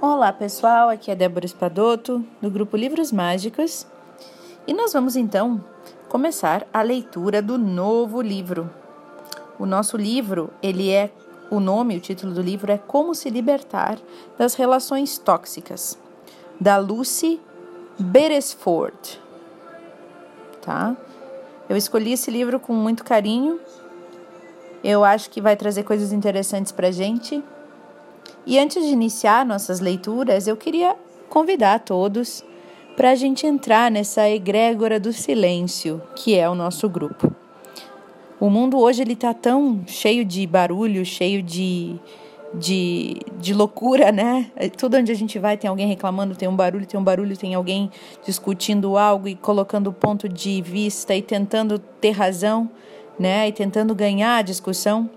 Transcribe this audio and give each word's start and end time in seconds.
Olá 0.00 0.32
pessoal, 0.32 0.88
aqui 0.88 1.10
é 1.10 1.16
Débora 1.16 1.44
Espadoto, 1.44 2.24
do 2.40 2.48
grupo 2.48 2.76
Livros 2.76 3.10
Mágicos, 3.10 3.84
e 4.64 4.72
nós 4.72 4.92
vamos 4.92 5.16
então 5.16 5.60
começar 6.08 6.64
a 6.72 6.82
leitura 6.82 7.42
do 7.42 7.58
novo 7.58 8.22
livro. 8.22 8.70
O 9.58 9.66
nosso 9.66 9.96
livro, 9.96 10.50
ele 10.62 10.88
é 10.88 11.10
o 11.50 11.58
nome, 11.58 11.96
o 11.96 12.00
título 12.00 12.32
do 12.32 12.40
livro 12.40 12.70
é 12.70 12.78
Como 12.78 13.12
se 13.12 13.28
libertar 13.28 13.98
das 14.38 14.54
relações 14.54 15.18
tóxicas, 15.18 15.98
da 16.60 16.76
Lucy 16.76 17.40
Beresford. 17.98 19.20
Tá? 20.62 20.96
Eu 21.68 21.76
escolhi 21.76 22.12
esse 22.12 22.30
livro 22.30 22.60
com 22.60 22.72
muito 22.72 23.02
carinho. 23.02 23.58
Eu 24.84 25.02
acho 25.02 25.28
que 25.28 25.40
vai 25.40 25.56
trazer 25.56 25.82
coisas 25.82 26.12
interessantes 26.12 26.70
para 26.70 26.92
gente 26.92 27.42
e 28.48 28.58
antes 28.58 28.82
de 28.82 28.90
iniciar 28.90 29.44
nossas 29.44 29.78
leituras, 29.78 30.48
eu 30.48 30.56
queria 30.56 30.96
convidar 31.28 31.80
todos 31.80 32.42
para 32.96 33.10
a 33.10 33.14
gente 33.14 33.46
entrar 33.46 33.90
nessa 33.90 34.26
egrégora 34.26 34.98
do 34.98 35.12
silêncio, 35.12 36.00
que 36.16 36.34
é 36.34 36.48
o 36.48 36.54
nosso 36.54 36.88
grupo. 36.88 37.30
O 38.40 38.48
mundo 38.48 38.78
hoje 38.78 39.02
ele 39.02 39.12
está 39.12 39.34
tão 39.34 39.82
cheio 39.86 40.24
de 40.24 40.46
barulho, 40.46 41.04
cheio 41.04 41.42
de, 41.42 41.96
de, 42.54 43.20
de 43.38 43.52
loucura, 43.52 44.10
né? 44.10 44.50
Tudo 44.78 44.96
onde 44.96 45.12
a 45.12 45.14
gente 45.14 45.38
vai 45.38 45.58
tem 45.58 45.68
alguém 45.68 45.86
reclamando, 45.86 46.34
tem 46.34 46.48
um 46.48 46.56
barulho, 46.56 46.86
tem 46.86 46.98
um 46.98 47.04
barulho, 47.04 47.36
tem 47.36 47.54
alguém 47.54 47.90
discutindo 48.24 48.96
algo 48.96 49.28
e 49.28 49.34
colocando 49.34 49.92
ponto 49.92 50.26
de 50.26 50.62
vista 50.62 51.14
e 51.14 51.20
tentando 51.20 51.78
ter 51.78 52.12
razão, 52.12 52.70
né? 53.18 53.46
E 53.46 53.52
tentando 53.52 53.94
ganhar 53.94 54.38
a 54.38 54.42
discussão. 54.42 55.10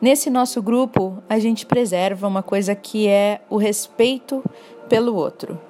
Nesse 0.00 0.30
nosso 0.30 0.62
grupo, 0.62 1.22
a 1.28 1.38
gente 1.38 1.66
preserva 1.66 2.28
uma 2.28 2.42
coisa 2.42 2.74
que 2.74 3.08
é 3.08 3.40
o 3.50 3.56
respeito 3.56 4.44
pelo 4.88 5.14
outro. 5.14 5.60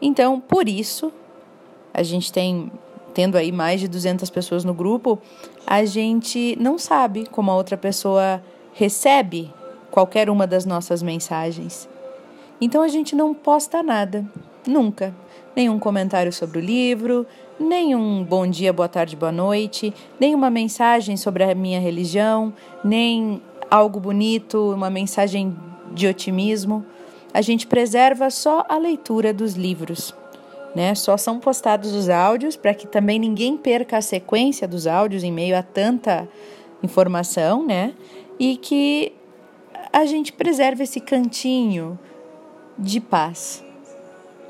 Então, 0.00 0.38
por 0.40 0.68
isso, 0.68 1.10
a 1.94 2.02
gente 2.02 2.30
tem, 2.30 2.70
tendo 3.14 3.36
aí 3.36 3.50
mais 3.50 3.80
de 3.80 3.88
200 3.88 4.28
pessoas 4.28 4.62
no 4.64 4.74
grupo, 4.74 5.18
a 5.66 5.84
gente 5.84 6.56
não 6.60 6.78
sabe 6.78 7.26
como 7.30 7.50
a 7.50 7.56
outra 7.56 7.76
pessoa 7.76 8.42
recebe 8.74 9.50
qualquer 9.90 10.28
uma 10.28 10.46
das 10.46 10.64
nossas 10.64 11.02
mensagens. 11.02 11.88
Então 12.60 12.82
a 12.82 12.88
gente 12.88 13.14
não 13.14 13.34
posta 13.34 13.82
nada, 13.82 14.24
nunca. 14.66 15.14
Nenhum 15.54 15.78
comentário 15.78 16.32
sobre 16.32 16.58
o 16.58 16.62
livro, 16.62 17.26
nenhum 17.60 18.24
bom 18.24 18.46
dia, 18.46 18.72
boa 18.72 18.88
tarde, 18.88 19.16
boa 19.16 19.32
noite, 19.32 19.92
nenhuma 20.18 20.48
mensagem 20.48 21.16
sobre 21.16 21.44
a 21.44 21.54
minha 21.54 21.78
religião, 21.78 22.52
nem 22.82 23.42
algo 23.72 23.98
bonito, 23.98 24.70
uma 24.74 24.90
mensagem 24.90 25.56
de 25.94 26.06
otimismo. 26.06 26.84
A 27.32 27.40
gente 27.40 27.66
preserva 27.66 28.28
só 28.28 28.66
a 28.68 28.76
leitura 28.76 29.32
dos 29.32 29.54
livros. 29.54 30.14
Né? 30.74 30.94
Só 30.94 31.16
são 31.16 31.40
postados 31.40 31.94
os 31.94 32.10
áudios 32.10 32.54
para 32.54 32.74
que 32.74 32.86
também 32.86 33.18
ninguém 33.18 33.56
perca 33.56 33.96
a 33.96 34.02
sequência 34.02 34.68
dos 34.68 34.86
áudios 34.86 35.24
em 35.24 35.32
meio 35.32 35.56
a 35.56 35.62
tanta 35.62 36.28
informação, 36.82 37.66
né? 37.66 37.94
E 38.38 38.56
que 38.56 39.14
a 39.90 40.04
gente 40.04 40.32
preserve 40.32 40.84
esse 40.84 41.00
cantinho 41.00 41.98
de 42.78 43.00
paz. 43.00 43.64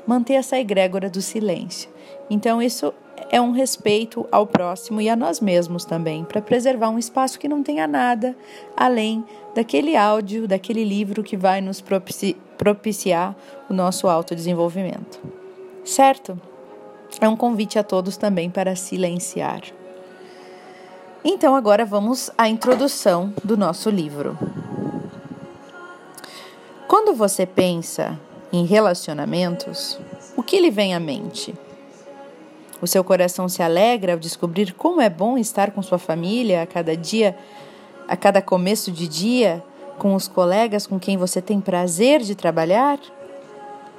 Manter 0.05 0.33
essa 0.33 0.57
egrégora 0.57 1.09
do 1.09 1.21
silêncio. 1.21 1.89
Então, 2.29 2.61
isso 2.61 2.93
é 3.33 3.41
um 3.41 3.49
respeito 3.49 4.27
ao 4.31 4.45
próximo 4.45 5.01
e 5.01 5.09
a 5.09 5.15
nós 5.15 5.39
mesmos 5.39 5.85
também, 5.85 6.23
para 6.23 6.39
preservar 6.39 6.89
um 6.89 6.99
espaço 6.99 7.39
que 7.39 7.47
não 7.47 7.63
tenha 7.63 7.87
nada 7.87 8.37
além 8.77 9.25
daquele 9.55 9.95
áudio, 9.95 10.47
daquele 10.47 10.83
livro 10.83 11.23
que 11.23 11.35
vai 11.35 11.59
nos 11.59 11.81
propici 11.81 12.37
propiciar 12.59 13.35
o 13.67 13.73
nosso 13.73 14.07
autodesenvolvimento. 14.07 15.19
Certo? 15.83 16.39
É 17.19 17.27
um 17.27 17.35
convite 17.35 17.79
a 17.79 17.83
todos 17.83 18.17
também 18.17 18.51
para 18.51 18.75
silenciar. 18.75 19.63
Então, 21.25 21.55
agora 21.55 21.85
vamos 21.85 22.29
à 22.37 22.47
introdução 22.47 23.33
do 23.43 23.57
nosso 23.57 23.89
livro. 23.89 24.37
Quando 26.87 27.15
você 27.15 27.47
pensa 27.47 28.15
em 28.51 28.63
relacionamentos, 28.63 29.99
o 30.37 30.43
que 30.43 30.59
lhe 30.59 30.69
vem 30.69 30.93
à 30.93 30.99
mente? 30.99 31.55
O 32.83 32.87
seu 32.87 33.01
coração 33.01 33.47
se 33.47 33.63
alegra 33.63 34.11
ao 34.11 34.19
descobrir 34.19 34.73
como 34.73 34.99
é 34.99 35.09
bom 35.09 35.37
estar 35.37 35.71
com 35.71 35.81
sua 35.81 35.97
família 35.97 36.63
a 36.63 36.67
cada 36.67 36.97
dia, 36.97 37.33
a 38.09 38.17
cada 38.17 38.41
começo 38.41 38.91
de 38.91 39.07
dia, 39.07 39.63
com 39.97 40.13
os 40.13 40.27
colegas 40.27 40.85
com 40.85 40.99
quem 40.99 41.15
você 41.15 41.41
tem 41.41 41.61
prazer 41.61 42.19
de 42.19 42.35
trabalhar, 42.35 42.99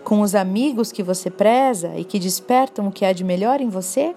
com 0.05 0.21
os 0.21 0.35
amigos 0.35 0.93
que 0.93 1.03
você 1.03 1.31
preza 1.31 1.95
e 1.97 2.05
que 2.05 2.19
despertam 2.19 2.89
o 2.89 2.93
que 2.93 3.07
há 3.07 3.15
de 3.15 3.25
melhor 3.25 3.59
em 3.59 3.71
você? 3.71 4.15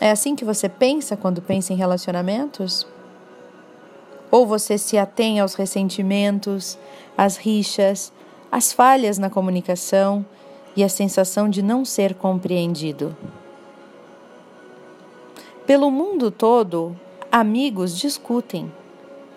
É 0.00 0.08
assim 0.08 0.36
que 0.36 0.44
você 0.44 0.68
pensa 0.68 1.16
quando 1.16 1.42
pensa 1.42 1.72
em 1.72 1.76
relacionamentos? 1.76 2.86
Ou 4.30 4.46
você 4.46 4.78
se 4.78 4.96
atém 4.96 5.40
aos 5.40 5.54
ressentimentos, 5.54 6.78
às 7.18 7.36
rixas, 7.36 8.12
às 8.52 8.72
falhas 8.72 9.18
na 9.18 9.28
comunicação 9.28 10.24
e 10.76 10.84
a 10.84 10.88
sensação 10.88 11.48
de 11.48 11.62
não 11.62 11.84
ser 11.84 12.14
compreendido. 12.14 13.16
Pelo 15.66 15.90
mundo 15.90 16.30
todo, 16.30 16.94
amigos 17.32 17.98
discutem, 17.98 18.70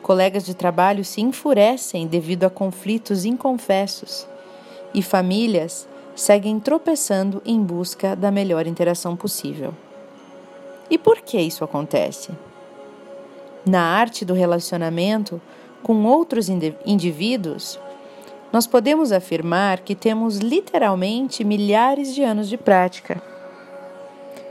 colegas 0.04 0.46
de 0.46 0.54
trabalho 0.54 1.04
se 1.04 1.22
enfurecem 1.22 2.06
devido 2.06 2.44
a 2.44 2.50
conflitos 2.50 3.26
inconfessos 3.26 4.28
e 4.94 5.02
famílias 5.02 5.88
seguem 6.16 6.60
tropeçando 6.60 7.42
em 7.46 7.62
busca 7.62 8.16
da 8.16 8.30
melhor 8.30 8.68
interação 8.68 9.16
possível. 9.16 9.74
E 10.90 10.98
por 10.98 11.22
que 11.22 11.40
isso 11.40 11.64
acontece? 11.64 12.32
Na 13.66 13.82
arte 13.82 14.26
do 14.26 14.34
relacionamento 14.34 15.42
com 15.82 16.04
outros 16.06 16.50
indivíduos, 16.50 17.80
nós 18.52 18.66
podemos 18.66 19.12
afirmar 19.12 19.82
que 19.82 19.94
temos 19.94 20.38
literalmente 20.38 21.44
milhares 21.44 22.16
de 22.16 22.24
anos 22.24 22.50
de 22.50 22.58
prática. 22.58 23.22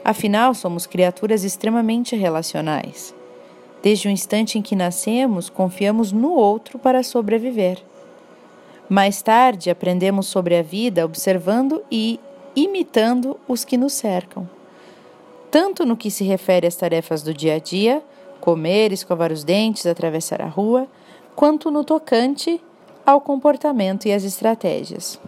Afinal, 0.04 0.54
somos 0.54 0.86
criaturas 0.86 1.44
extremamente 1.44 2.14
relacionais. 2.14 3.14
Desde 3.82 4.08
o 4.08 4.10
instante 4.10 4.58
em 4.58 4.62
que 4.62 4.76
nascemos, 4.76 5.50
confiamos 5.50 6.12
no 6.12 6.32
outro 6.32 6.78
para 6.78 7.02
sobreviver. 7.02 7.82
Mais 8.88 9.20
tarde, 9.20 9.70
aprendemos 9.70 10.26
sobre 10.26 10.56
a 10.56 10.62
vida 10.62 11.04
observando 11.04 11.82
e 11.90 12.18
imitando 12.56 13.38
os 13.46 13.64
que 13.64 13.76
nos 13.76 13.92
cercam. 13.92 14.48
Tanto 15.50 15.84
no 15.84 15.96
que 15.96 16.10
se 16.10 16.24
refere 16.24 16.66
às 16.66 16.76
tarefas 16.76 17.22
do 17.22 17.34
dia 17.34 17.54
a 17.54 17.58
dia, 17.58 18.02
comer, 18.40 18.92
escovar 18.92 19.32
os 19.32 19.44
dentes, 19.44 19.86
atravessar 19.86 20.40
a 20.40 20.46
rua, 20.46 20.86
quanto 21.36 21.70
no 21.70 21.84
tocante 21.84 22.60
ao 23.08 23.22
comportamento 23.22 24.04
e 24.04 24.12
às 24.12 24.22
estratégias. 24.22 25.18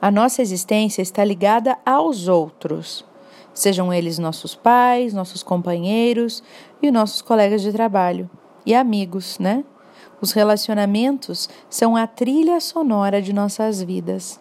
A 0.00 0.10
nossa 0.10 0.40
existência 0.40 1.02
está 1.02 1.22
ligada 1.22 1.76
aos 1.84 2.28
outros, 2.28 3.04
sejam 3.52 3.92
eles 3.92 4.18
nossos 4.18 4.54
pais, 4.54 5.12
nossos 5.12 5.42
companheiros 5.42 6.42
e 6.80 6.90
nossos 6.90 7.20
colegas 7.20 7.60
de 7.60 7.70
trabalho 7.72 8.30
e 8.64 8.74
amigos, 8.74 9.38
né? 9.38 9.62
Os 10.18 10.32
relacionamentos 10.32 11.46
são 11.68 11.94
a 11.94 12.06
trilha 12.06 12.58
sonora 12.58 13.20
de 13.20 13.34
nossas 13.34 13.82
vidas. 13.82 14.40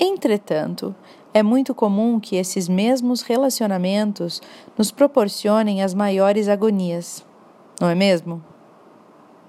Entretanto, 0.00 0.92
é 1.32 1.44
muito 1.44 1.72
comum 1.76 2.18
que 2.18 2.34
esses 2.34 2.68
mesmos 2.68 3.22
relacionamentos 3.22 4.42
nos 4.76 4.90
proporcionem 4.90 5.80
as 5.80 5.94
maiores 5.94 6.48
agonias, 6.48 7.24
não 7.80 7.88
é 7.88 7.94
mesmo? 7.94 8.42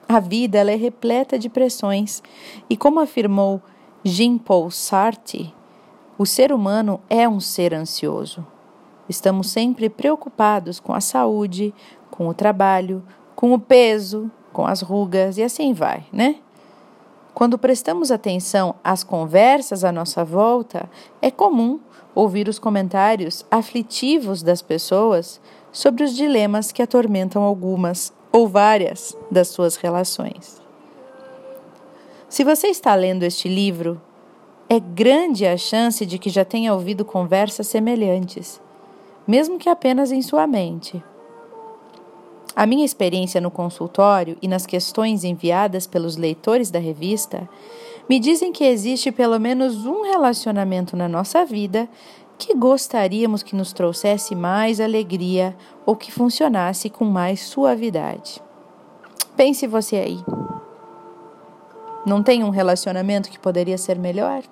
A 0.07 0.19
vida 0.19 0.59
ela 0.59 0.71
é 0.71 0.75
repleta 0.75 1.37
de 1.37 1.49
pressões 1.49 2.21
e, 2.69 2.77
como 2.77 2.99
afirmou 2.99 3.61
Jean-Paul 4.03 4.69
Sartre, 4.69 5.53
o 6.17 6.25
ser 6.25 6.53
humano 6.53 7.01
é 7.09 7.27
um 7.27 7.39
ser 7.39 7.73
ansioso. 7.73 8.45
Estamos 9.09 9.49
sempre 9.49 9.89
preocupados 9.89 10.79
com 10.79 10.93
a 10.93 11.01
saúde, 11.01 11.73
com 12.09 12.27
o 12.27 12.33
trabalho, 12.33 13.03
com 13.35 13.53
o 13.53 13.59
peso, 13.59 14.29
com 14.53 14.65
as 14.65 14.81
rugas 14.81 15.37
e 15.37 15.43
assim 15.43 15.73
vai, 15.73 16.05
né? 16.13 16.37
Quando 17.33 17.57
prestamos 17.57 18.11
atenção 18.11 18.75
às 18.83 19.03
conversas 19.03 19.83
à 19.83 19.91
nossa 19.91 20.23
volta, 20.23 20.89
é 21.21 21.29
comum 21.29 21.79
ouvir 22.13 22.47
os 22.47 22.57
comentários 22.57 23.45
aflitivos 23.51 24.41
das 24.41 24.61
pessoas 24.61 25.41
sobre 25.71 26.03
os 26.03 26.15
dilemas 26.15 26.71
que 26.71 26.81
atormentam 26.81 27.43
algumas 27.43 28.13
ou 28.35 28.49
várias 28.49 29.17
das 29.31 29.47
suas 29.47 29.77
relações. 29.77 30.61
Se 32.27 32.43
você 32.43 32.67
está 32.67 32.93
lendo 32.93 33.23
este 33.23 33.47
livro, 33.47 34.01
é 34.67 34.77
grande 34.77 35.45
a 35.45 35.55
chance 35.55 36.05
de 36.05 36.19
que 36.19 36.29
já 36.29 36.43
tenha 36.43 36.73
ouvido 36.73 37.05
conversas 37.05 37.65
semelhantes, 37.67 38.59
mesmo 39.25 39.57
que 39.57 39.69
apenas 39.69 40.11
em 40.11 40.21
sua 40.21 40.45
mente. 40.45 41.01
A 42.53 42.65
minha 42.65 42.83
experiência 42.83 43.39
no 43.39 43.49
consultório 43.49 44.37
e 44.41 44.49
nas 44.49 44.65
questões 44.65 45.23
enviadas 45.23 45.87
pelos 45.87 46.17
leitores 46.17 46.69
da 46.69 46.79
revista 46.79 47.47
me 48.09 48.19
dizem 48.19 48.51
que 48.51 48.65
existe 48.65 49.13
pelo 49.13 49.39
menos 49.39 49.85
um 49.85 50.01
relacionamento 50.01 50.97
na 50.97 51.07
nossa 51.07 51.45
vida 51.45 51.87
que 52.37 52.53
gostaríamos 52.53 53.41
que 53.41 53.55
nos 53.55 53.71
trouxesse 53.71 54.35
mais 54.35 54.79
alegria 54.79 55.55
ou 55.85 55.95
que 55.95 56.11
funcionasse 56.11 56.89
com 56.89 57.05
mais 57.05 57.41
suavidade. 57.41 58.41
Pense 59.35 59.67
você 59.67 59.97
aí. 59.97 60.23
Não 62.05 62.21
tem 62.21 62.43
um 62.43 62.49
relacionamento 62.49 63.29
que 63.29 63.39
poderia 63.39 63.77
ser 63.77 63.97
melhor? 63.97 64.43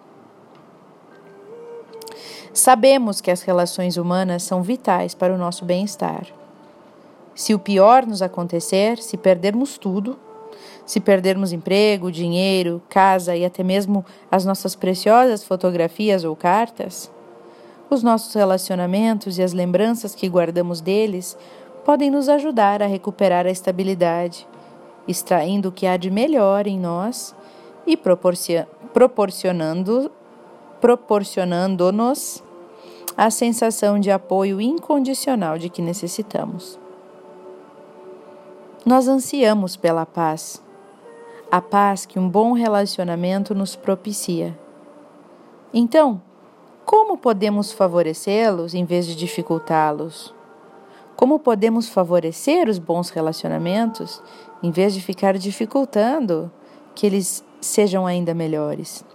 Sabemos 2.53 3.19
que 3.19 3.31
as 3.31 3.41
relações 3.41 3.97
humanas 3.97 4.43
são 4.43 4.61
vitais 4.61 5.13
para 5.13 5.33
o 5.33 5.37
nosso 5.37 5.65
bem-estar. 5.65 6.25
Se 7.35 7.53
o 7.53 7.59
pior 7.59 8.05
nos 8.05 8.21
acontecer, 8.21 8.99
se 8.99 9.17
perdermos 9.17 9.77
tudo, 9.77 10.19
se 10.85 10.99
perdermos 10.99 11.51
emprego, 11.51 12.11
dinheiro, 12.11 12.81
casa 12.89 13.35
e 13.35 13.43
até 13.43 13.63
mesmo 13.63 14.05
as 14.29 14.45
nossas 14.45 14.75
preciosas 14.75 15.43
fotografias 15.43 16.23
ou 16.23 16.35
cartas, 16.35 17.11
os 17.93 18.03
nossos 18.03 18.33
relacionamentos 18.33 19.37
e 19.37 19.43
as 19.43 19.53
lembranças 19.53 20.13
que 20.13 20.27
guardamos 20.27 20.81
deles 20.81 21.37
podem 21.85 22.09
nos 22.09 22.27
ajudar 22.27 22.81
a 22.81 22.87
recuperar 22.87 23.45
a 23.45 23.51
estabilidade, 23.51 24.47
extraindo 25.07 25.69
o 25.69 25.71
que 25.71 25.85
há 25.85 25.95
de 25.95 26.09
melhor 26.09 26.67
em 26.67 26.79
nós 26.79 27.35
e 27.85 27.95
proporcionando 27.95 30.11
proporcionando-nos 30.81 32.43
a 33.15 33.29
sensação 33.29 33.99
de 33.99 34.11
apoio 34.11 34.59
incondicional 34.59 35.57
de 35.57 35.69
que 35.69 35.81
necessitamos. 35.81 36.77
Nós 38.85 39.07
ansiamos 39.07 39.77
pela 39.77 40.05
paz, 40.05 40.61
a 41.49 41.61
paz 41.61 42.05
que 42.05 42.19
um 42.19 42.27
bom 42.27 42.51
relacionamento 42.51 43.55
nos 43.55 43.77
propicia. 43.77 44.59
Então, 45.73 46.21
como 46.85 47.17
podemos 47.17 47.71
favorecê-los 47.71 48.73
em 48.73 48.85
vez 48.85 49.05
de 49.05 49.15
dificultá-los? 49.15 50.33
Como 51.15 51.39
podemos 51.39 51.87
favorecer 51.87 52.67
os 52.67 52.77
bons 52.77 53.09
relacionamentos 53.09 54.21
em 54.61 54.71
vez 54.71 54.93
de 54.93 55.01
ficar 55.01 55.37
dificultando 55.37 56.51
que 56.93 57.05
eles 57.05 57.43
sejam 57.61 58.05
ainda 58.05 58.33
melhores? 58.33 59.05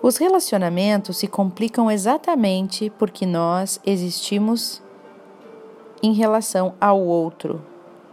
Os 0.00 0.16
relacionamentos 0.16 1.18
se 1.18 1.26
complicam 1.26 1.90
exatamente 1.90 2.90
porque 2.98 3.26
nós 3.26 3.80
existimos 3.84 4.80
em 6.02 6.12
relação 6.12 6.74
ao 6.80 7.00
outro. 7.00 7.60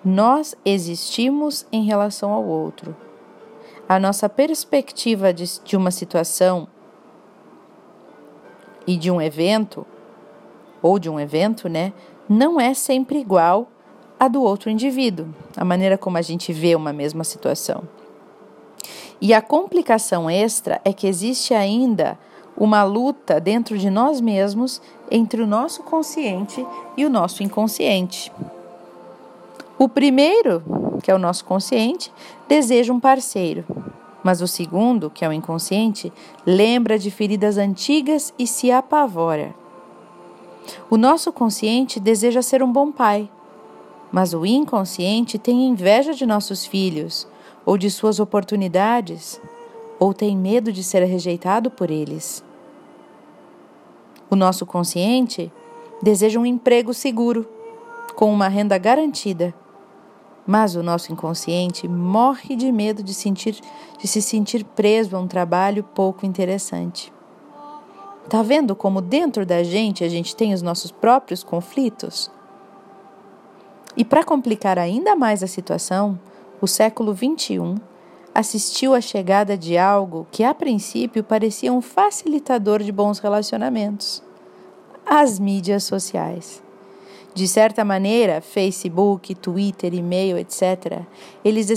Nós 0.03 0.55
existimos 0.65 1.65
em 1.71 1.85
relação 1.85 2.33
ao 2.33 2.43
outro. 2.43 2.95
A 3.87 3.99
nossa 3.99 4.27
perspectiva 4.27 5.31
de, 5.31 5.59
de 5.63 5.77
uma 5.77 5.91
situação 5.91 6.67
e 8.87 8.97
de 8.97 9.09
um 9.09 9.21
evento, 9.21 9.85
ou 10.81 10.99
de 10.99 11.09
um 11.09 11.19
evento, 11.19 11.67
né, 11.67 11.93
não 12.27 12.59
é 12.59 12.73
sempre 12.73 13.19
igual 13.19 13.67
à 14.19 14.27
do 14.27 14.41
outro 14.41 14.69
indivíduo, 14.69 15.27
a 15.55 15.65
maneira 15.65 15.97
como 15.97 16.17
a 16.17 16.21
gente 16.21 16.53
vê 16.53 16.75
uma 16.75 16.93
mesma 16.93 17.23
situação. 17.23 17.83
E 19.19 19.33
a 19.33 19.41
complicação 19.41 20.29
extra 20.29 20.79
é 20.83 20.91
que 20.91 21.07
existe 21.07 21.53
ainda 21.53 22.17
uma 22.57 22.83
luta 22.83 23.39
dentro 23.39 23.77
de 23.77 23.89
nós 23.89 24.21
mesmos 24.21 24.81
entre 25.11 25.41
o 25.41 25.47
nosso 25.47 25.83
consciente 25.83 26.65
e 26.95 27.05
o 27.05 27.09
nosso 27.09 27.43
inconsciente. 27.43 28.31
O 29.77 29.89
primeiro, 29.89 30.63
que 31.03 31.11
é 31.11 31.15
o 31.15 31.19
nosso 31.19 31.43
consciente, 31.43 32.11
deseja 32.47 32.93
um 32.93 32.99
parceiro, 32.99 33.65
mas 34.25 34.41
o 34.41 34.47
segundo, 34.47 35.11
que 35.11 35.23
é 35.23 35.29
o 35.29 35.31
inconsciente, 35.31 36.11
lembra 36.43 36.97
de 36.97 37.11
feridas 37.11 37.59
antigas 37.59 38.33
e 38.39 38.47
se 38.47 38.71
apavora. 38.71 39.53
O 40.89 40.97
nosso 40.97 41.31
consciente 41.31 41.99
deseja 41.99 42.41
ser 42.41 42.63
um 42.63 42.73
bom 42.73 42.91
pai, 42.91 43.29
mas 44.11 44.33
o 44.33 44.43
inconsciente 44.43 45.37
tem 45.37 45.67
inveja 45.67 46.11
de 46.11 46.25
nossos 46.25 46.65
filhos 46.65 47.27
ou 47.63 47.77
de 47.77 47.91
suas 47.91 48.19
oportunidades, 48.19 49.39
ou 49.99 50.11
tem 50.11 50.35
medo 50.35 50.71
de 50.71 50.83
ser 50.83 51.03
rejeitado 51.03 51.69
por 51.69 51.91
eles. 51.91 52.43
O 54.27 54.35
nosso 54.35 54.65
consciente 54.65 55.53
deseja 56.01 56.39
um 56.39 56.47
emprego 56.47 56.95
seguro, 56.95 57.47
com 58.15 58.33
uma 58.33 58.47
renda 58.47 58.75
garantida, 58.79 59.53
mas 60.45 60.75
o 60.75 60.83
nosso 60.83 61.11
inconsciente 61.11 61.87
morre 61.87 62.55
de 62.55 62.71
medo 62.71 63.01
de, 63.01 63.13
sentir, 63.13 63.59
de 63.97 64.07
se 64.07 64.21
sentir 64.21 64.63
preso 64.63 65.15
a 65.15 65.19
um 65.19 65.27
trabalho 65.27 65.83
pouco 65.83 66.25
interessante. 66.25 67.11
Tá 68.29 68.41
vendo 68.41 68.75
como 68.75 69.01
dentro 69.01 69.45
da 69.45 69.63
gente 69.63 70.03
a 70.03 70.09
gente 70.09 70.35
tem 70.35 70.53
os 70.53 70.61
nossos 70.61 70.91
próprios 70.91 71.43
conflitos? 71.43 72.31
E 73.95 74.03
para 74.03 74.23
complicar 74.23 74.77
ainda 74.77 75.15
mais 75.15 75.41
a 75.41 75.47
situação, 75.47 76.19
o 76.59 76.67
século 76.67 77.15
XXI 77.15 77.75
assistiu 78.33 78.93
à 78.93 78.99
chegada 78.99 79.57
de 79.57 79.77
algo 79.77 80.27
que 80.31 80.43
a 80.43 80.53
princípio 80.53 81.23
parecia 81.23 81.71
um 81.71 81.81
facilitador 81.81 82.83
de 82.83 82.91
bons 82.91 83.19
relacionamentos: 83.19 84.21
as 85.05 85.39
mídias 85.39 85.83
sociais. 85.83 86.64
De 87.35 87.49
certa 87.49 87.83
maneira, 87.83 88.39
Facebook, 88.39 89.35
Twitter, 89.35 89.93
e-mail, 89.93 90.37
etc., 90.37 91.01
eles 91.43 91.69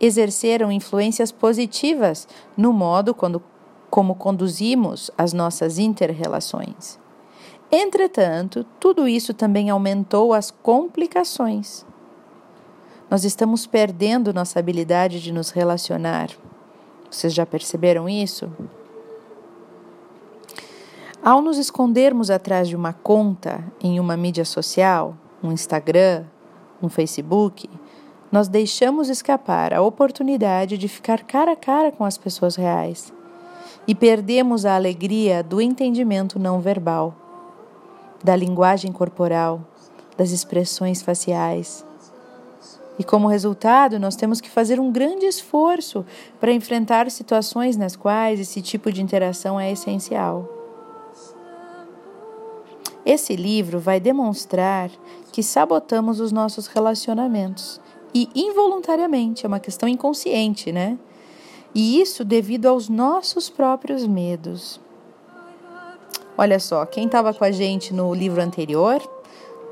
exerceram 0.00 0.72
influências 0.72 1.30
positivas 1.30 2.26
no 2.56 2.72
modo 2.72 3.14
quando, 3.14 3.40
como 3.88 4.16
conduzimos 4.16 5.12
as 5.16 5.32
nossas 5.32 5.78
interrelações. 5.78 6.98
Entretanto, 7.70 8.66
tudo 8.80 9.06
isso 9.06 9.32
também 9.32 9.70
aumentou 9.70 10.34
as 10.34 10.50
complicações. 10.50 11.86
Nós 13.08 13.24
estamos 13.24 13.68
perdendo 13.68 14.34
nossa 14.34 14.58
habilidade 14.58 15.22
de 15.22 15.32
nos 15.32 15.50
relacionar. 15.50 16.28
Vocês 17.08 17.32
já 17.32 17.46
perceberam 17.46 18.08
isso? 18.08 18.50
Ao 21.24 21.40
nos 21.40 21.56
escondermos 21.56 22.30
atrás 22.30 22.68
de 22.68 22.76
uma 22.76 22.92
conta 22.92 23.64
em 23.80 23.98
uma 23.98 24.14
mídia 24.14 24.44
social, 24.44 25.16
um 25.42 25.52
Instagram, 25.52 26.24
um 26.82 26.90
Facebook, 26.90 27.66
nós 28.30 28.46
deixamos 28.46 29.08
escapar 29.08 29.72
a 29.72 29.80
oportunidade 29.80 30.76
de 30.76 30.86
ficar 30.86 31.22
cara 31.22 31.52
a 31.52 31.56
cara 31.56 31.90
com 31.90 32.04
as 32.04 32.18
pessoas 32.18 32.56
reais 32.56 33.10
e 33.88 33.94
perdemos 33.94 34.66
a 34.66 34.74
alegria 34.74 35.42
do 35.42 35.62
entendimento 35.62 36.38
não 36.38 36.60
verbal, 36.60 37.14
da 38.22 38.36
linguagem 38.36 38.92
corporal, 38.92 39.62
das 40.18 40.30
expressões 40.30 41.00
faciais. 41.00 41.86
E 42.98 43.02
como 43.02 43.28
resultado, 43.28 43.98
nós 43.98 44.14
temos 44.14 44.42
que 44.42 44.50
fazer 44.50 44.78
um 44.78 44.92
grande 44.92 45.24
esforço 45.24 46.04
para 46.38 46.52
enfrentar 46.52 47.10
situações 47.10 47.78
nas 47.78 47.96
quais 47.96 48.38
esse 48.38 48.60
tipo 48.60 48.92
de 48.92 49.00
interação 49.00 49.58
é 49.58 49.72
essencial. 49.72 50.53
Esse 53.04 53.36
livro 53.36 53.78
vai 53.78 54.00
demonstrar 54.00 54.90
que 55.30 55.42
sabotamos 55.42 56.20
os 56.20 56.32
nossos 56.32 56.66
relacionamentos 56.66 57.80
e 58.14 58.28
involuntariamente, 58.34 59.44
é 59.44 59.48
uma 59.48 59.58
questão 59.58 59.88
inconsciente, 59.88 60.70
né? 60.70 60.96
E 61.74 62.00
isso 62.00 62.24
devido 62.24 62.66
aos 62.66 62.88
nossos 62.88 63.50
próprios 63.50 64.06
medos. 64.06 64.80
Olha 66.38 66.60
só, 66.60 66.86
quem 66.86 67.06
estava 67.06 67.34
com 67.34 67.44
a 67.44 67.50
gente 67.50 67.92
no 67.92 68.14
livro 68.14 68.40
anterior, 68.40 69.02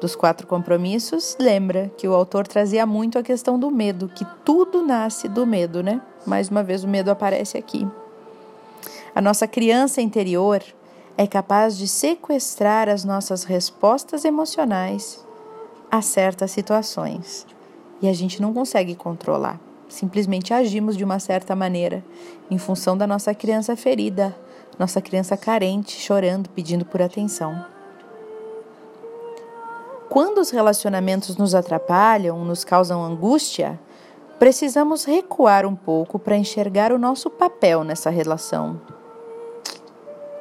dos 0.00 0.16
quatro 0.16 0.48
compromissos, 0.48 1.36
lembra 1.38 1.92
que 1.96 2.08
o 2.08 2.14
autor 2.14 2.46
trazia 2.46 2.84
muito 2.84 3.18
a 3.18 3.22
questão 3.22 3.56
do 3.56 3.70
medo, 3.70 4.08
que 4.08 4.26
tudo 4.44 4.82
nasce 4.82 5.28
do 5.28 5.46
medo, 5.46 5.80
né? 5.80 6.02
Mais 6.26 6.48
uma 6.48 6.62
vez 6.62 6.82
o 6.82 6.88
medo 6.88 7.08
aparece 7.08 7.56
aqui. 7.56 7.86
A 9.14 9.20
nossa 9.20 9.46
criança 9.46 10.02
interior 10.02 10.60
é 11.16 11.26
capaz 11.26 11.76
de 11.76 11.87
sequestrar 11.87 12.88
as 12.88 13.04
nossas 13.04 13.45
respostas 13.45 14.25
emocionais 14.25 15.25
a 15.90 16.00
certas 16.00 16.50
situações 16.50 17.47
e 18.00 18.09
a 18.09 18.12
gente 18.12 18.40
não 18.40 18.52
consegue 18.52 18.95
controlar. 18.95 19.61
Simplesmente 19.88 20.54
agimos 20.54 20.97
de 20.97 21.04
uma 21.04 21.19
certa 21.19 21.54
maneira 21.54 22.02
em 22.50 22.57
função 22.57 22.97
da 22.97 23.07
nossa 23.07 23.35
criança 23.35 23.76
ferida, 23.76 24.35
nossa 24.78 25.02
criança 25.02 25.37
carente, 25.37 26.00
chorando, 26.00 26.49
pedindo 26.49 26.85
por 26.85 27.02
atenção. 27.02 27.64
Quando 30.09 30.38
os 30.38 30.50
relacionamentos 30.50 31.37
nos 31.37 31.54
atrapalham, 31.54 32.42
nos 32.45 32.64
causam 32.64 33.04
angústia, 33.04 33.78
precisamos 34.38 35.04
recuar 35.04 35.66
um 35.66 35.76
pouco 35.76 36.19
para 36.19 36.37
enxergar 36.37 36.90
o 36.90 36.99
nosso 36.99 37.31
papel 37.31 37.85
nessa 37.85 38.11
relação 38.11 38.81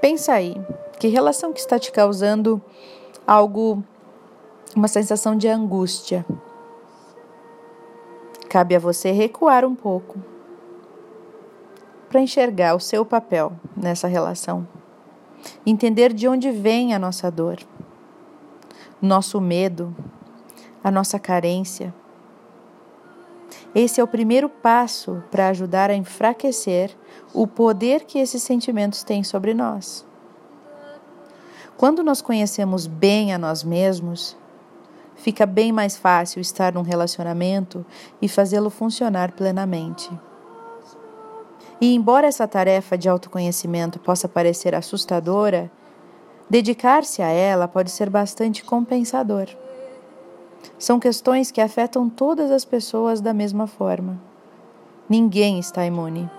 Pensa 0.02 0.34
aí, 0.34 0.60
que 1.00 1.08
relação 1.08 1.54
que 1.54 1.60
está 1.60 1.78
te 1.78 1.92
causando 1.92 2.60
algo 3.26 3.84
uma 4.76 4.88
sensação 4.88 5.36
de 5.36 5.48
angústia. 5.48 6.26
Cabe 8.50 8.76
a 8.76 8.80
você 8.80 9.12
recuar 9.12 9.64
um 9.64 9.76
pouco 9.76 10.20
para 12.10 12.20
enxergar 12.20 12.76
o 12.76 12.80
seu 12.80 13.06
papel 13.06 13.54
nessa 13.76 14.08
relação, 14.08 14.68
entender 15.66 16.12
de 16.12 16.28
onde 16.28 16.52
vem 16.52 16.94
a 16.94 17.00
nossa 17.00 17.32
dor, 17.32 17.58
nosso 19.02 19.40
medo, 19.40 19.96
a 20.84 20.92
nossa 20.92 21.18
carência. 21.18 21.94
Esse 23.74 24.02
é 24.02 24.04
o 24.04 24.08
primeiro 24.08 24.50
passo 24.50 25.24
para 25.32 25.48
ajudar 25.50 25.90
a 25.90 25.96
enfraquecer 25.96 26.92
o 27.34 27.48
poder 27.48 28.06
que 28.06 28.20
esses 28.20 28.44
sentimentos 28.44 29.04
têm 29.04 29.24
sobre 29.24 29.54
nós. 29.54 30.06
Quando 31.78 32.04
nós 32.04 32.22
conhecemos 32.22 32.86
bem 32.86 33.34
a 33.34 33.38
nós 33.38 33.64
mesmos, 33.64 34.38
fica 35.16 35.46
bem 35.46 35.72
mais 35.72 35.98
fácil 35.98 36.42
estar 36.42 36.74
num 36.74 36.82
relacionamento 36.82 37.86
e 38.22 38.28
fazê-lo 38.28 38.70
funcionar 38.70 39.32
plenamente. 39.32 40.10
E 41.80 41.96
embora 41.96 42.28
essa 42.28 42.48
tarefa 42.48 42.96
de 42.96 43.10
autoconhecimento 43.10 44.00
possa 44.00 44.28
parecer 44.28 44.76
assustadora, 44.76 45.72
dedicar-se 46.48 47.24
a 47.24 47.30
ela 47.30 47.68
pode 47.68 47.90
ser 47.90 48.10
bastante 48.10 48.64
compensador. 48.64 49.48
São 50.78 51.00
questões 51.00 51.52
que 51.52 51.62
afetam 51.62 52.10
todas 52.10 52.52
as 52.52 52.66
pessoas 52.66 53.22
da 53.22 53.34
mesma 53.34 53.68
forma. 53.68 54.20
Ninguém 55.10 55.60
está 55.60 55.86
imune. 55.86 56.30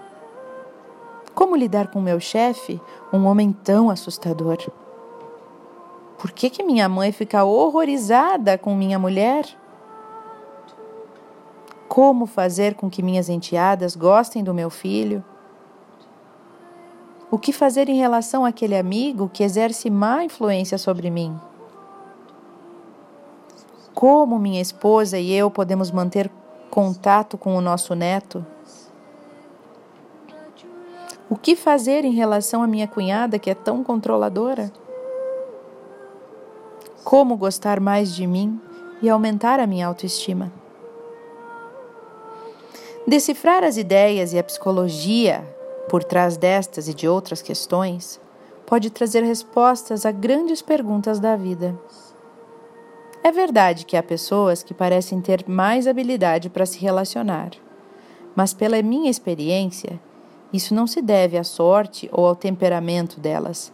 Como 1.35 1.57
lidar 1.57 1.88
com 1.88 2.00
meu 2.00 2.21
chefe, 2.21 2.81
um 3.12 3.25
homem 3.26 3.52
tão 3.52 3.88
assustador? 3.88 4.59
Por 6.19 6.31
que, 6.31 6.50
que 6.50 6.62
minha 6.62 6.88
mãe 6.88 7.11
fica 7.11 7.45
horrorizada 7.45 8.57
com 8.57 8.75
minha 8.76 8.99
mulher? 8.99 9.47
Como 11.88 12.26
fazer 12.26 12.75
com 12.75 12.88
que 12.88 13.02
minhas 13.02 13.29
enteadas 13.29 13.97
gostem 13.97 14.45
do 14.45 14.55
meu 14.55 14.71
filho? 14.71 15.25
O 17.31 17.38
que 17.38 17.52
fazer 17.52 17.88
em 17.88 17.97
relação 17.97 18.45
àquele 18.45 18.76
amigo 18.76 19.31
que 19.33 19.43
exerce 19.43 19.88
má 19.88 20.23
influência 20.23 20.76
sobre 20.76 21.11
mim? 21.11 21.38
Como 24.02 24.37
minha 24.37 24.61
esposa 24.61 25.16
e 25.16 25.32
eu 25.32 25.49
podemos 25.49 25.92
manter 25.92 26.28
contato 26.68 27.38
com 27.38 27.54
o 27.54 27.61
nosso 27.61 27.94
neto? 27.94 28.44
O 31.30 31.37
que 31.37 31.54
fazer 31.54 32.04
em 32.04 32.11
relação 32.11 32.64
à 32.64 32.66
minha 32.66 32.88
cunhada 32.88 33.38
que 33.38 33.49
é 33.49 33.54
tão 33.54 33.85
controladora? 33.85 34.73
Como 37.04 37.37
gostar 37.37 37.78
mais 37.78 38.12
de 38.12 38.26
mim 38.26 38.61
e 39.00 39.09
aumentar 39.09 39.61
a 39.61 39.68
minha 39.68 39.87
autoestima? 39.87 40.52
Decifrar 43.06 43.62
as 43.62 43.76
ideias 43.76 44.32
e 44.32 44.38
a 44.40 44.42
psicologia 44.42 45.49
por 45.88 46.02
trás 46.02 46.37
destas 46.37 46.88
e 46.88 46.94
de 46.94 47.06
outras 47.06 47.40
questões, 47.40 48.21
pode 48.66 48.90
trazer 48.90 49.23
respostas 49.23 50.04
a 50.04 50.11
grandes 50.11 50.61
perguntas 50.61 51.21
da 51.21 51.37
vida. 51.37 51.78
É 53.25 53.31
verdade 53.31 53.87
que 53.87 53.97
há 53.97 54.02
pessoas 54.02 54.64
que 54.64 54.75
parecem 54.75 55.21
ter 55.21 55.45
mais 55.49 55.87
habilidade 55.87 56.50
para 56.50 56.67
se 56.67 56.81
relacionar, 56.81 57.50
mas, 58.35 58.52
pela 58.52 58.83
minha 58.83 59.09
experiência, 59.09 60.00
isso 60.52 60.75
não 60.75 60.88
se 60.88 61.00
deve 61.00 61.38
à 61.38 61.45
sorte 61.45 62.11
ou 62.12 62.26
ao 62.26 62.35
temperamento 62.35 63.21
delas, 63.21 63.73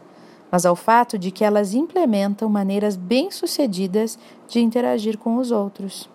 mas 0.50 0.66
ao 0.66 0.76
fato 0.76 1.18
de 1.18 1.30
que 1.30 1.44
elas 1.44 1.72
implementam 1.72 2.48
maneiras 2.48 2.94
bem-sucedidas 2.94 4.18
de 4.46 4.60
interagir 4.60 5.16
com 5.16 5.36
os 5.38 5.50
outros. 5.50 6.10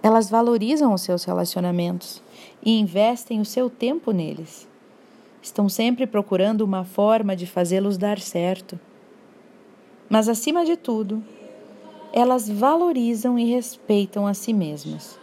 Elas 0.00 0.30
valorizam 0.30 0.94
os 0.94 1.02
seus 1.02 1.24
relacionamentos 1.24 2.22
e 2.64 2.78
investem 2.78 3.40
o 3.40 3.44
seu 3.44 3.68
tempo 3.68 4.12
neles. 4.12 4.68
Estão 5.42 5.68
sempre 5.68 6.06
procurando 6.06 6.62
uma 6.62 6.84
forma 6.84 7.34
de 7.34 7.46
fazê-los 7.46 7.98
dar 7.98 8.18
certo. 8.18 8.78
Mas, 10.08 10.28
acima 10.28 10.64
de 10.64 10.76
tudo, 10.76 11.22
elas 12.12 12.48
valorizam 12.48 13.38
e 13.38 13.44
respeitam 13.44 14.26
a 14.26 14.34
si 14.34 14.52
mesmas. 14.52 15.18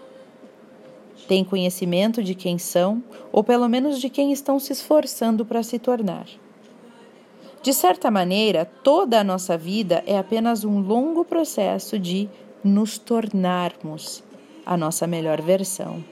Têm 1.28 1.44
conhecimento 1.44 2.24
de 2.24 2.34
quem 2.34 2.58
são, 2.58 3.04
ou 3.32 3.44
pelo 3.44 3.68
menos 3.68 4.00
de 4.00 4.10
quem 4.10 4.32
estão 4.32 4.60
se 4.60 4.72
esforçando 4.72 5.46
para 5.46 5.62
se 5.64 5.78
tornar. 5.78 6.26
De 7.62 7.74
certa 7.74 8.10
maneira, 8.10 8.66
toda 8.84 9.20
a 9.20 9.24
nossa 9.24 9.58
vida 9.58 10.04
é 10.08 10.18
apenas 10.18 10.64
um 10.64 10.80
longo 10.80 11.26
processo 11.26 12.00
de 12.00 12.30
nos 12.64 12.98
tornarmos 12.98 14.24
a 14.66 14.78
nossa 14.78 15.06
melhor 15.06 15.42
versão. 15.42 16.04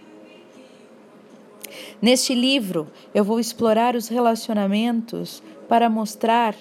Neste 2.02 2.34
livro, 2.34 2.88
eu 3.14 3.24
vou 3.24 3.40
explorar 3.40 3.96
os 3.96 4.08
relacionamentos 4.08 5.42
para 5.68 5.90
mostrar 5.90 6.56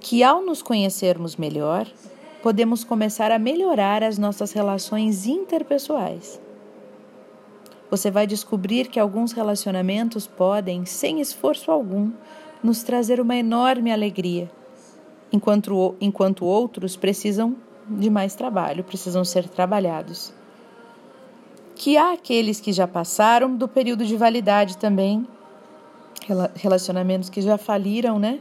que, 0.00 0.22
ao 0.22 0.44
nos 0.44 0.62
conhecermos 0.62 1.36
melhor, 1.36 1.86
podemos 2.42 2.84
começar 2.84 3.30
a 3.30 3.38
melhorar 3.38 4.02
as 4.02 4.18
nossas 4.18 4.52
relações 4.52 5.26
interpessoais. 5.26 6.40
Você 7.90 8.10
vai 8.10 8.26
descobrir 8.26 8.88
que 8.88 9.00
alguns 9.00 9.32
relacionamentos 9.32 10.26
podem, 10.26 10.84
sem 10.84 11.20
esforço 11.20 11.70
algum, 11.70 12.10
nos 12.62 12.82
trazer 12.82 13.20
uma 13.20 13.36
enorme 13.36 13.92
alegria, 13.92 14.50
enquanto, 15.32 15.94
enquanto 16.00 16.44
outros 16.44 16.96
precisam 16.96 17.56
de 17.88 18.10
mais 18.10 18.34
trabalho, 18.34 18.84
precisam 18.84 19.24
ser 19.24 19.48
trabalhados 19.48 20.36
que 21.78 21.96
há 21.96 22.12
aqueles 22.12 22.60
que 22.60 22.72
já 22.72 22.88
passaram 22.88 23.54
do 23.54 23.68
período 23.68 24.04
de 24.04 24.16
validade 24.16 24.76
também, 24.76 25.26
relacionamentos 26.56 27.30
que 27.30 27.40
já 27.40 27.56
faliram, 27.56 28.18
né? 28.18 28.40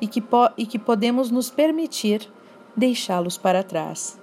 E 0.00 0.06
que, 0.06 0.22
e 0.56 0.64
que 0.64 0.78
podemos 0.78 1.30
nos 1.30 1.50
permitir 1.50 2.30
deixá-los 2.78 3.36
para 3.36 3.62
trás. 3.62 4.18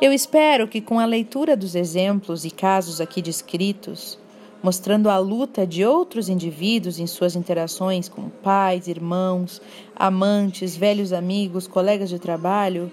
Eu 0.00 0.12
espero 0.12 0.66
que 0.66 0.80
com 0.80 0.98
a 0.98 1.04
leitura 1.04 1.56
dos 1.56 1.74
exemplos 1.74 2.44
e 2.44 2.50
casos 2.50 3.00
aqui 3.00 3.22
descritos, 3.22 4.18
mostrando 4.62 5.08
a 5.08 5.18
luta 5.18 5.66
de 5.66 5.84
outros 5.84 6.28
indivíduos 6.28 6.98
em 6.98 7.06
suas 7.06 7.36
interações 7.36 8.08
com 8.08 8.28
pais, 8.28 8.88
irmãos, 8.88 9.60
amantes, 9.94 10.76
velhos 10.76 11.12
amigos, 11.12 11.66
colegas 11.66 12.08
de 12.08 12.18
trabalho, 12.18 12.90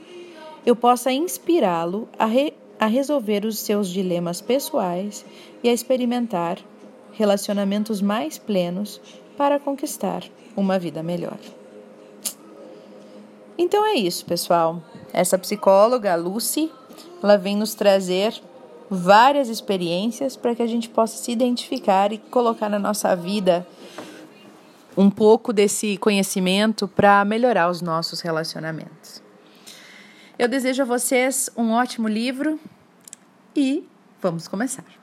eu 0.66 0.76
possa 0.76 1.12
inspirá-lo 1.12 2.08
a, 2.20 2.26
re 2.26 2.54
a 2.80 2.86
resolver 2.86 3.46
os 3.46 3.60
seus 3.60 3.90
dilemas 3.90 4.42
pessoais 4.42 5.26
e 5.64 5.70
a 5.70 5.74
experimentar 5.74 6.58
relacionamentos 7.14 8.02
mais 8.02 8.38
plenos 8.38 9.02
para 9.38 9.60
conquistar 9.60 10.24
uma 10.56 10.78
vida 10.78 11.02
melhor. 11.02 11.38
Então 13.58 13.86
é 13.86 13.96
isso, 13.96 14.26
pessoal. 14.26 14.82
Essa 15.14 15.38
psicóloga, 15.38 16.14
a 16.14 16.16
Lucy, 16.16 16.72
ela 17.22 17.38
vem 17.38 17.56
nos 17.56 17.74
trazer 17.74 18.34
várias 18.90 19.48
experiências 19.48 20.36
para 20.36 20.54
que 20.54 20.62
a 20.62 20.68
gente 20.68 20.90
possa 20.90 21.18
se 21.18 21.32
identificar 21.32 22.12
e 22.12 22.18
colocar 22.18 22.70
na 22.70 22.80
nossa 22.80 23.16
vida 23.16 23.66
um 24.98 25.10
pouco 25.10 25.54
desse 25.54 25.98
conhecimento 25.98 26.88
para 26.88 27.24
melhorar 27.24 27.70
os 27.70 27.82
nossos 27.82 28.20
relacionamentos. 28.22 29.22
Eu 30.38 30.48
desejo 30.48 30.82
a 30.82 30.86
vocês 30.86 31.50
um 31.56 31.72
ótimo 31.72 32.08
livro 32.08 32.60
e 33.56 33.88
vamos 34.22 34.48
começar. 34.48 35.01